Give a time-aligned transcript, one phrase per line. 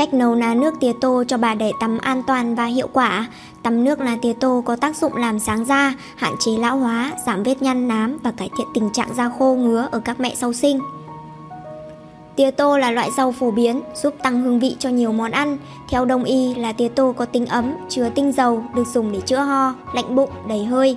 [0.00, 3.26] Cách nấu ná nước tía tô cho bà đẻ tắm an toàn và hiệu quả.
[3.62, 7.12] Tắm nước lá tía tô có tác dụng làm sáng da, hạn chế lão hóa,
[7.26, 10.34] giảm vết nhăn nám và cải thiện tình trạng da khô ngứa ở các mẹ
[10.34, 10.80] sau sinh.
[12.36, 15.58] Tía tô là loại rau phổ biến, giúp tăng hương vị cho nhiều món ăn.
[15.88, 19.20] Theo đông y là tía tô có tính ấm, chứa tinh dầu, được dùng để
[19.20, 20.96] chữa ho, lạnh bụng, đầy hơi.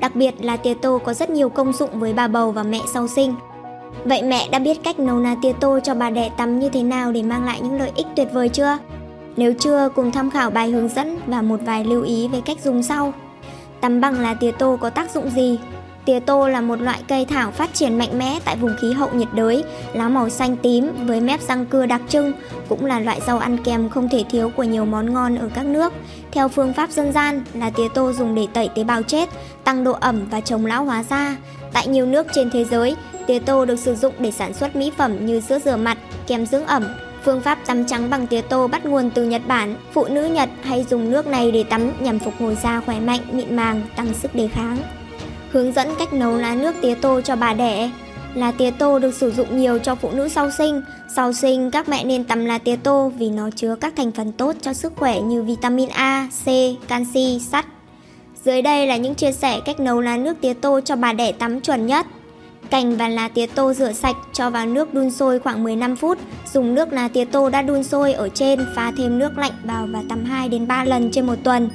[0.00, 2.80] Đặc biệt là tía tô có rất nhiều công dụng với bà bầu và mẹ
[2.94, 3.34] sau sinh.
[4.04, 6.82] Vậy mẹ đã biết cách nấu nà tía tô cho bà đẻ tắm như thế
[6.82, 8.78] nào để mang lại những lợi ích tuyệt vời chưa?
[9.36, 12.60] Nếu chưa, cùng tham khảo bài hướng dẫn và một vài lưu ý về cách
[12.64, 13.12] dùng sau.
[13.80, 15.58] Tắm bằng lá tía tô có tác dụng gì?
[16.08, 19.10] Tía tô là một loại cây thảo phát triển mạnh mẽ tại vùng khí hậu
[19.12, 22.32] nhiệt đới, lá màu xanh tím với mép răng cưa đặc trưng,
[22.68, 25.66] cũng là loại rau ăn kèm không thể thiếu của nhiều món ngon ở các
[25.66, 25.92] nước.
[26.32, 29.28] Theo phương pháp dân gian là tía tô dùng để tẩy tế bào chết,
[29.64, 31.36] tăng độ ẩm và chống lão hóa da.
[31.72, 32.96] Tại nhiều nước trên thế giới,
[33.26, 36.46] tía tô được sử dụng để sản xuất mỹ phẩm như sữa rửa mặt, kem
[36.46, 36.84] dưỡng ẩm.
[37.24, 39.76] Phương pháp tắm trắng bằng tía tô bắt nguồn từ Nhật Bản.
[39.92, 43.20] Phụ nữ Nhật hay dùng nước này để tắm nhằm phục hồi da khỏe mạnh,
[43.32, 44.76] mịn màng, tăng sức đề kháng.
[45.52, 47.90] Hướng dẫn cách nấu lá nước tía tô cho bà đẻ
[48.34, 50.82] Lá tía tô được sử dụng nhiều cho phụ nữ sau sinh.
[51.14, 54.32] Sau sinh, các mẹ nên tắm lá tía tô vì nó chứa các thành phần
[54.32, 56.48] tốt cho sức khỏe như vitamin A, C,
[56.88, 57.66] canxi, sắt.
[58.44, 61.32] Dưới đây là những chia sẻ cách nấu lá nước tía tô cho bà đẻ
[61.32, 62.06] tắm chuẩn nhất.
[62.70, 66.18] Cành và lá tía tô rửa sạch, cho vào nước đun sôi khoảng 15 phút.
[66.52, 69.86] Dùng nước lá tía tô đã đun sôi ở trên, pha thêm nước lạnh vào
[69.90, 71.68] và tắm 2 đến 3 lần trên một tuần.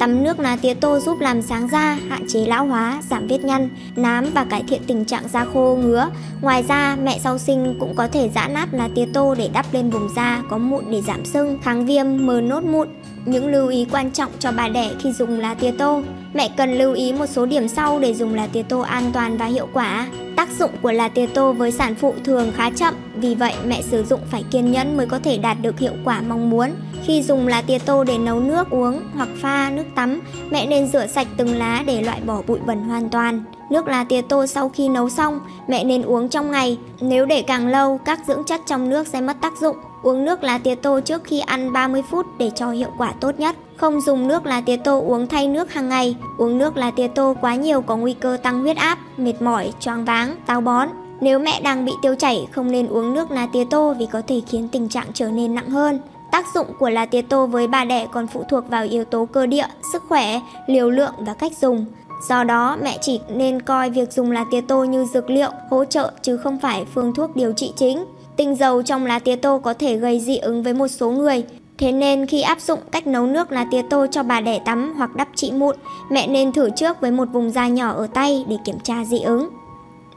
[0.00, 3.44] Tắm nước lá tía tô giúp làm sáng da, hạn chế lão hóa, giảm vết
[3.44, 6.08] nhăn, nám và cải thiện tình trạng da khô ngứa.
[6.40, 9.66] Ngoài ra, mẹ sau sinh cũng có thể giã nát lá tía tô để đắp
[9.72, 12.88] lên vùng da có mụn để giảm sưng, kháng viêm, mờ nốt mụn.
[13.24, 16.02] Những lưu ý quan trọng cho bà đẻ khi dùng lá tía tô.
[16.34, 19.36] Mẹ cần lưu ý một số điểm sau để dùng lá tía tô an toàn
[19.36, 20.06] và hiệu quả.
[20.36, 23.82] Tác dụng của lá tía tô với sản phụ thường khá chậm, vì vậy mẹ
[23.82, 26.70] sử dụng phải kiên nhẫn mới có thể đạt được hiệu quả mong muốn.
[27.04, 30.86] Khi dùng lá tía tô để nấu nước uống hoặc pha nước tắm, mẹ nên
[30.86, 33.44] rửa sạch từng lá để loại bỏ bụi bẩn hoàn toàn.
[33.70, 36.78] Nước lá tía tô sau khi nấu xong, mẹ nên uống trong ngày.
[37.00, 39.76] Nếu để càng lâu, các dưỡng chất trong nước sẽ mất tác dụng.
[40.02, 43.40] Uống nước lá tía tô trước khi ăn 30 phút để cho hiệu quả tốt
[43.40, 43.56] nhất.
[43.76, 46.16] Không dùng nước lá tía tô uống thay nước hàng ngày.
[46.38, 49.72] Uống nước lá tía tô quá nhiều có nguy cơ tăng huyết áp, mệt mỏi,
[49.80, 50.88] choáng váng, táo bón.
[51.20, 54.22] Nếu mẹ đang bị tiêu chảy, không nên uống nước lá tía tô vì có
[54.26, 56.00] thể khiến tình trạng trở nên nặng hơn.
[56.30, 59.24] Tác dụng của lá tía tô với bà đẻ còn phụ thuộc vào yếu tố
[59.32, 61.86] cơ địa, sức khỏe, liều lượng và cách dùng.
[62.28, 65.84] Do đó, mẹ chỉ nên coi việc dùng lá tía tô như dược liệu, hỗ
[65.84, 68.04] trợ chứ không phải phương thuốc điều trị chính.
[68.36, 71.44] Tinh dầu trong lá tía tô có thể gây dị ứng với một số người.
[71.78, 74.94] Thế nên khi áp dụng cách nấu nước lá tía tô cho bà đẻ tắm
[74.96, 75.76] hoặc đắp trị mụn,
[76.10, 79.20] mẹ nên thử trước với một vùng da nhỏ ở tay để kiểm tra dị
[79.20, 79.48] ứng.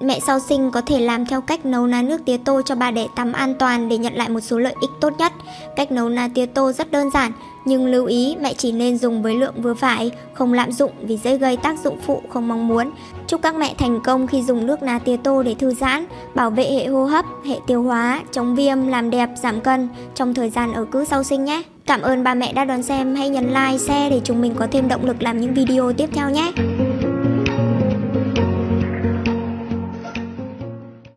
[0.03, 2.91] Mẹ sau sinh có thể làm theo cách nấu ná nước tía tô cho bà
[2.91, 5.33] đẻ tắm an toàn để nhận lại một số lợi ích tốt nhất.
[5.75, 7.31] Cách nấu ná tía tô rất đơn giản,
[7.65, 11.17] nhưng lưu ý mẹ chỉ nên dùng với lượng vừa phải, không lạm dụng vì
[11.17, 12.91] dễ gây tác dụng phụ không mong muốn.
[13.27, 16.49] Chúc các mẹ thành công khi dùng nước ná tía tô để thư giãn, bảo
[16.49, 20.49] vệ hệ hô hấp, hệ tiêu hóa, chống viêm, làm đẹp, giảm cân trong thời
[20.49, 21.61] gian ở cữ sau sinh nhé.
[21.85, 24.67] Cảm ơn ba mẹ đã đón xem, hãy nhấn like, share để chúng mình có
[24.71, 26.51] thêm động lực làm những video tiếp theo nhé.